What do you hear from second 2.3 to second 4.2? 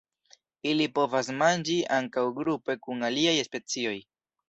grupe kun aliaj specioj.